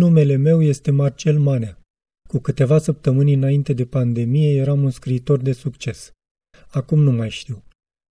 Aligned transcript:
Numele 0.00 0.36
meu 0.36 0.62
este 0.62 0.90
Marcel 0.90 1.38
Manea. 1.38 1.78
Cu 2.28 2.38
câteva 2.38 2.78
săptămâni 2.78 3.32
înainte 3.32 3.72
de 3.72 3.86
pandemie 3.86 4.54
eram 4.54 4.82
un 4.82 4.90
scriitor 4.90 5.40
de 5.40 5.52
succes. 5.52 6.10
Acum 6.70 7.02
nu 7.02 7.12
mai 7.12 7.30
știu. 7.30 7.64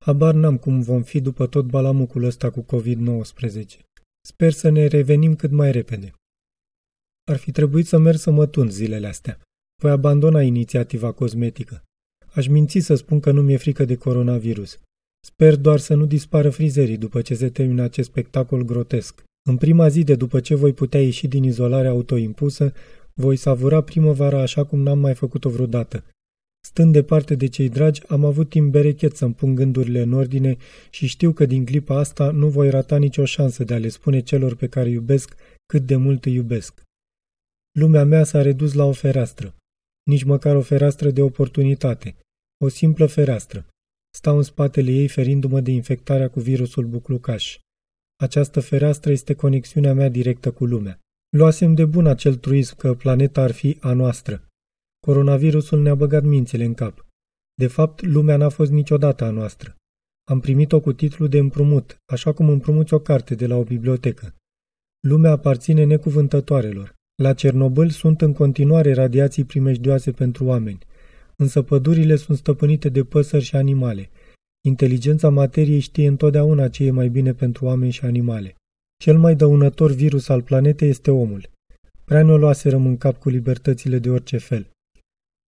Habar 0.06 0.34
n-am 0.34 0.58
cum 0.58 0.82
vom 0.82 1.04
fi 1.04 1.22
după 1.22 1.48
tot 1.48 1.66
balamucul 1.66 2.24
ăsta 2.24 2.52
cu 2.52 2.66
COVID-19. 2.66 3.64
Sper 4.28 4.52
să 4.52 4.70
ne 4.70 4.86
revenim 4.86 5.36
cât 5.36 5.52
mai 5.52 5.72
repede. 5.72 6.14
Ar 7.32 7.38
fi 7.38 7.52
trebuit 7.52 7.86
să 7.86 7.98
merg 7.98 8.18
să 8.18 8.32
mă 8.32 8.46
tund 8.48 8.72
zilele 8.72 9.08
astea. 9.08 9.40
Voi 9.82 9.92
abandona 9.92 10.42
inițiativa 10.42 11.12
cosmetică. 11.12 11.84
Aș 12.34 12.48
minți 12.48 12.80
să 12.80 12.96
spun 12.96 13.20
că 13.20 13.32
nu 13.32 13.42
mi-e 13.42 13.58
frică 13.58 13.86
de 13.86 13.96
coronavirus. 13.96 14.80
Sper 15.28 15.56
doar 15.56 15.80
să 15.80 15.94
nu 15.94 16.06
dispară 16.06 16.50
frizerii 16.50 16.98
după 16.98 17.22
ce 17.22 17.36
se 17.36 17.50
termină 17.50 17.82
acest 17.82 18.10
spectacol 18.10 18.62
grotesc. 18.62 19.24
În 19.50 19.58
prima 19.58 19.88
zi 19.88 20.04
de 20.04 20.16
după 20.16 20.40
ce 20.40 20.56
voi 20.56 20.74
putea 20.74 21.02
ieși 21.02 21.28
din 21.28 21.44
izolarea 21.44 21.90
autoimpusă, 21.90 22.74
voi 23.14 23.36
savura 23.36 23.82
primăvara 23.82 24.42
așa 24.42 24.66
cum 24.66 24.82
n-am 24.82 25.00
mai 25.00 25.14
făcut-o 25.14 25.50
vreodată. 25.50 26.04
Stând 26.66 26.94
departe 26.94 27.36
de 27.36 27.48
cei 27.48 27.70
dragi, 27.70 28.08
am 28.08 28.26
avut 28.26 28.50
timp 28.50 28.72
berechet 28.72 29.16
să-mi 29.16 29.34
pun 29.34 29.56
gândurile 29.56 30.02
în 30.02 30.14
ordine 30.14 30.58
și 30.90 31.08
știu 31.08 31.32
că 31.32 31.46
din 31.46 31.66
clipa 31.66 31.98
asta 31.98 32.32
nu 32.32 32.50
voi 32.50 32.70
rata 32.70 32.98
nicio 32.98 33.26
șansă 33.26 33.64
de 33.64 33.74
a 33.74 33.78
le 33.78 33.88
spune 33.88 34.20
celor 34.20 34.56
pe 34.56 34.68
care 34.68 34.90
iubesc 34.90 35.36
cât 35.66 35.86
de 35.86 35.96
mult 35.96 36.26
îi 36.26 36.34
iubesc. 36.34 36.82
Lumea 37.80 38.04
mea 38.04 38.24
s-a 38.24 38.42
redus 38.42 38.74
la 38.74 38.84
o 38.84 38.92
fereastră. 38.92 39.56
Nici 40.04 40.24
măcar 40.24 40.56
o 40.56 40.62
fereastră 40.62 41.12
de 41.12 41.22
oportunitate. 41.22 42.16
O 42.64 42.68
simplă 42.68 43.06
fereastră. 43.06 43.66
Stau 44.16 44.38
în 44.38 44.44
spatele 44.44 44.92
ei 44.92 45.08
ferindu-mă 45.08 45.62
de 45.62 45.72
infectarea 45.72 46.30
cu 46.30 46.40
virusul 46.40 46.86
buclucaș. 46.86 47.58
Această 48.16 48.60
fereastră 48.60 49.12
este 49.12 49.34
conexiunea 49.34 49.94
mea 49.94 50.10
directă 50.10 50.52
cu 50.52 50.66
lumea. 50.66 51.00
Luasem 51.30 51.74
de 51.74 51.86
bun 51.86 52.08
acel 52.08 52.36
truism 52.36 52.76
că 52.76 52.94
planeta 52.94 53.42
ar 53.42 53.52
fi 53.52 53.78
a 53.82 53.94
noastră. 53.94 54.48
Coronavirusul 55.00 55.82
ne-a 55.82 55.96
băgat 55.96 56.24
mințile 56.24 56.64
în 56.64 56.74
cap. 56.74 57.06
De 57.56 57.68
fapt, 57.68 58.02
lumea 58.02 58.38
n-a 58.38 58.50
fost 58.50 58.72
niciodată 58.72 59.24
a 59.24 59.30
noastră. 59.30 59.76
Am 60.24 60.40
primit-o 60.40 60.80
cu 60.80 60.94
titlu 60.94 61.28
de 61.28 61.38
împrumut, 61.38 61.98
așa 62.06 62.34
cum 62.34 62.50
împrumuți 62.50 62.94
o 62.94 63.00
carte 63.00 63.36
de 63.36 63.48
la 63.48 63.56
o 63.56 63.64
bibliotecă. 63.64 64.36
Lumea 65.08 65.32
aparține 65.32 65.84
necuvântătoarelor. 65.84 66.94
La 67.22 67.34
Cernobâl 67.34 67.90
sunt 67.90 68.22
în 68.22 68.34
continuare 68.34 68.94
radiații 68.94 69.44
primejdioase 69.44 70.12
pentru 70.12 70.46
oameni, 70.46 70.80
însă 71.36 71.62
pădurile 71.62 72.16
sunt 72.16 72.38
stăpânite 72.38 72.90
de 72.90 73.04
păsări 73.04 73.44
și 73.44 73.56
animale. 73.56 74.10
Inteligența 74.66 75.30
materiei 75.30 75.80
știe 75.80 76.08
întotdeauna 76.08 76.68
ce 76.68 76.84
e 76.84 76.92
mai 76.92 77.10
bine 77.10 77.34
pentru 77.34 77.66
oameni 77.66 77.92
și 77.92 78.06
animale. 78.06 78.56
Cel 78.98 79.18
mai 79.18 79.36
dăunător 79.36 79.92
virus 79.92 80.30
al 80.30 80.42
planetei 80.42 80.90
este 80.90 81.12
omul. 81.12 81.50
Prea 82.06 82.24
ne 82.24 82.36
luaserăm 82.36 82.86
în 82.86 82.98
cap 82.98 83.20
cu 83.20 83.30
libertățile 83.30 84.00
de 84.00 84.10
orice 84.10 84.38
fel. 84.38 84.68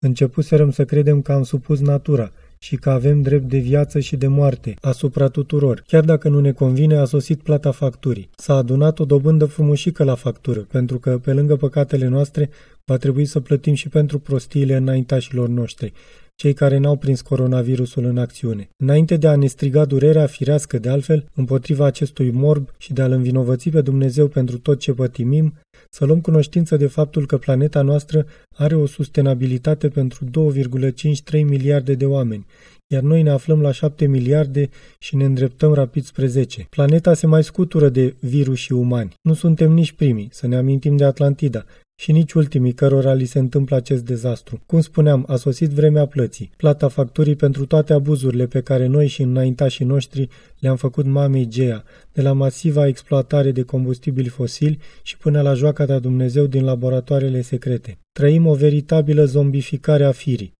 Începuserăm 0.05 0.71
să 0.71 0.85
credem 0.85 1.21
că 1.21 1.31
am 1.31 1.43
supus 1.43 1.79
natura 1.79 2.31
și 2.59 2.75
că 2.75 2.89
avem 2.89 3.21
drept 3.21 3.49
de 3.49 3.57
viață 3.57 3.99
și 3.99 4.15
de 4.15 4.27
moarte 4.27 4.75
asupra 4.81 5.27
tuturor. 5.27 5.83
Chiar 5.87 6.03
dacă 6.03 6.29
nu 6.29 6.39
ne 6.39 6.51
convine, 6.51 6.95
a 6.95 7.05
sosit 7.05 7.41
plata 7.41 7.71
facturii. 7.71 8.29
S-a 8.37 8.55
adunat 8.55 8.99
o 8.99 9.05
dobândă 9.05 9.45
frumușică 9.45 10.03
la 10.03 10.15
factură, 10.15 10.59
pentru 10.59 10.99
că, 10.99 11.17
pe 11.17 11.33
lângă 11.33 11.55
păcatele 11.55 12.07
noastre, 12.07 12.49
va 12.85 12.97
trebui 12.97 13.25
să 13.25 13.39
plătim 13.39 13.73
și 13.73 13.89
pentru 13.89 14.19
prostiile 14.19 14.75
înaintașilor 14.75 15.47
noștri 15.47 15.93
cei 16.35 16.53
care 16.53 16.77
n-au 16.77 16.95
prins 16.95 17.21
coronavirusul 17.21 18.05
în 18.05 18.17
acțiune. 18.17 18.69
Înainte 18.77 19.17
de 19.17 19.27
a 19.27 19.35
ne 19.35 19.47
striga 19.47 19.85
durerea 19.85 20.25
firească 20.25 20.79
de 20.79 20.89
altfel 20.89 21.25
împotriva 21.35 21.85
acestui 21.85 22.31
morb 22.31 22.69
și 22.77 22.93
de 22.93 23.01
a-L 23.01 23.11
învinovăți 23.11 23.69
pe 23.69 23.81
Dumnezeu 23.81 24.27
pentru 24.27 24.57
tot 24.57 24.79
ce 24.79 24.93
pătimim, 24.93 25.53
să 25.89 26.05
luăm 26.05 26.21
cunoștință 26.21 26.77
de 26.77 26.87
faptul 26.87 27.25
că 27.25 27.37
planeta 27.37 27.81
noastră 27.81 28.25
are 28.55 28.75
o 28.75 28.85
sustenabilitate 28.85 29.87
pentru 29.87 30.25
2,53 30.25 31.43
miliarde 31.43 31.93
de 31.93 32.05
oameni, 32.05 32.45
iar 32.87 33.01
noi 33.01 33.21
ne 33.21 33.29
aflăm 33.29 33.61
la 33.61 33.71
7 33.71 34.05
miliarde 34.05 34.69
și 34.99 35.15
ne 35.15 35.25
îndreptăm 35.25 35.73
rapid 35.73 36.03
spre 36.03 36.25
10. 36.25 36.67
Planeta 36.69 37.13
se 37.13 37.27
mai 37.27 37.43
scutură 37.43 37.89
de 37.89 38.15
virus 38.19 38.57
și 38.57 38.73
umani. 38.73 39.13
Nu 39.21 39.33
suntem 39.33 39.71
nici 39.71 39.91
primii, 39.91 40.29
să 40.31 40.47
ne 40.47 40.55
amintim 40.55 40.97
de 40.97 41.03
Atlantida, 41.03 41.65
și 41.97 42.11
nici 42.11 42.33
ultimii 42.33 42.73
cărora 42.73 43.13
li 43.13 43.25
se 43.25 43.39
întâmplă 43.39 43.75
acest 43.75 44.05
dezastru. 44.05 44.61
Cum 44.65 44.81
spuneam, 44.81 45.25
a 45.27 45.35
sosit 45.35 45.69
vremea 45.69 46.05
plății, 46.05 46.51
plata 46.57 46.87
facturii 46.87 47.35
pentru 47.35 47.65
toate 47.65 47.93
abuzurile 47.93 48.47
pe 48.47 48.61
care 48.61 48.85
noi 48.85 49.07
și 49.07 49.21
înaintașii 49.21 49.85
noștri 49.85 50.27
le-am 50.59 50.75
făcut 50.75 51.05
mamei 51.05 51.47
Gea, 51.47 51.83
de 52.13 52.21
la 52.21 52.33
masiva 52.33 52.87
exploatare 52.87 53.51
de 53.51 53.61
combustibili 53.61 54.27
fosili 54.27 54.79
și 55.03 55.17
până 55.17 55.41
la 55.41 55.53
joaca 55.53 55.85
de 55.85 55.99
Dumnezeu 55.99 56.45
din 56.45 56.63
laboratoarele 56.63 57.41
secrete. 57.41 57.97
Trăim 58.11 58.45
o 58.45 58.53
veritabilă 58.53 59.25
zombificare 59.25 60.03
a 60.03 60.11
firii. 60.11 60.53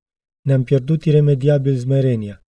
Ne-am 0.46 0.64
pierdut 0.64 1.04
iremediabil 1.04 1.76
zmerenia. 1.76 2.42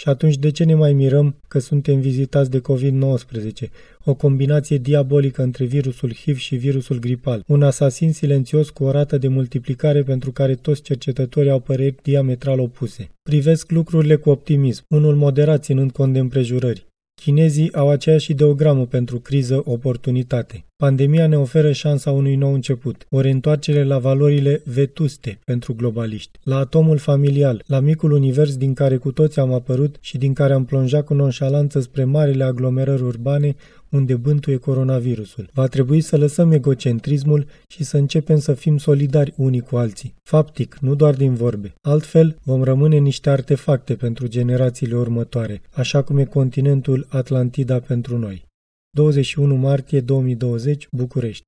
Și 0.00 0.08
atunci 0.08 0.36
de 0.36 0.50
ce 0.50 0.64
ne 0.64 0.74
mai 0.74 0.92
mirăm 0.92 1.36
că 1.48 1.58
suntem 1.58 2.00
vizitați 2.00 2.50
de 2.50 2.60
COVID-19, 2.60 3.68
o 4.04 4.14
combinație 4.14 4.76
diabolică 4.76 5.42
între 5.42 5.64
virusul 5.64 6.14
HIV 6.14 6.36
și 6.36 6.56
virusul 6.56 6.98
gripal, 6.98 7.44
un 7.46 7.62
asasin 7.62 8.12
silențios 8.12 8.70
cu 8.70 8.84
o 8.84 8.90
rată 8.90 9.18
de 9.18 9.28
multiplicare 9.28 10.02
pentru 10.02 10.32
care 10.32 10.54
toți 10.54 10.82
cercetătorii 10.82 11.50
au 11.50 11.60
păreri 11.60 11.94
diametral 12.02 12.58
opuse. 12.60 13.08
Privesc 13.22 13.70
lucrurile 13.70 14.16
cu 14.16 14.30
optimism, 14.30 14.84
unul 14.88 15.14
moderat 15.14 15.62
ținând 15.62 15.90
cont 15.90 16.12
de 16.12 16.18
împrejurări. 16.18 16.86
Chinezii 17.22 17.72
au 17.72 17.88
aceeași 17.88 18.30
ideogramă 18.30 18.86
pentru 18.86 19.18
criză-oportunitate. 19.18 20.64
Pandemia 20.82 21.26
ne 21.26 21.38
oferă 21.38 21.72
șansa 21.72 22.10
unui 22.10 22.36
nou 22.36 22.52
început, 22.52 23.06
o 23.10 23.20
reîntoarcere 23.20 23.84
la 23.84 23.98
valorile 23.98 24.62
vetuste 24.64 25.38
pentru 25.44 25.74
globaliști, 25.74 26.38
la 26.42 26.56
atomul 26.56 26.98
familial, 26.98 27.62
la 27.66 27.80
micul 27.80 28.12
univers 28.12 28.56
din 28.56 28.74
care 28.74 28.96
cu 28.96 29.12
toți 29.12 29.40
am 29.40 29.52
apărut 29.52 29.96
și 30.00 30.18
din 30.18 30.32
care 30.32 30.52
am 30.52 30.64
plonjat 30.64 31.04
cu 31.04 31.14
nonșalanță 31.14 31.80
spre 31.80 32.04
marile 32.04 32.44
aglomerări 32.44 33.02
urbane 33.02 33.56
unde 33.88 34.14
bântuie 34.14 34.56
coronavirusul. 34.56 35.48
Va 35.52 35.66
trebui 35.66 36.00
să 36.00 36.16
lăsăm 36.16 36.52
egocentrismul 36.52 37.46
și 37.66 37.84
să 37.84 37.96
începem 37.96 38.38
să 38.38 38.54
fim 38.54 38.78
solidari 38.78 39.32
unii 39.36 39.60
cu 39.60 39.76
alții. 39.76 40.14
Faptic, 40.22 40.76
nu 40.80 40.94
doar 40.94 41.14
din 41.14 41.34
vorbe. 41.34 41.74
Altfel, 41.80 42.38
vom 42.42 42.62
rămâne 42.62 42.96
niște 42.96 43.30
artefacte 43.30 43.94
pentru 43.94 44.26
generațiile 44.26 44.96
următoare, 44.96 45.62
așa 45.72 46.02
cum 46.02 46.18
e 46.18 46.24
continentul 46.24 47.06
Atlantida 47.08 47.78
pentru 47.78 48.18
noi. 48.18 48.50
21 48.94 49.54
martie 49.54 50.00
2020, 50.00 50.88
București. 50.90 51.44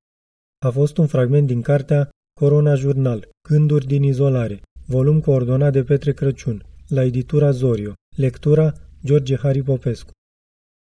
A 0.66 0.71
fost 0.71 0.99
un 0.99 1.06
fragment 1.06 1.47
din 1.47 1.62
cartea 1.62 2.09
Corona 2.41 2.75
Jurnal, 2.75 3.28
Gânduri 3.49 3.87
din 3.87 4.03
izolare, 4.03 4.62
volum 4.87 5.21
coordonat 5.21 5.72
de 5.72 5.83
Petre 5.83 6.12
Crăciun, 6.12 6.62
la 6.88 7.04
editura 7.04 7.50
Zorio. 7.50 7.93
Lectura 8.16 8.72
George 9.04 9.37
Harry 9.37 9.62
Popescu. 9.62 10.10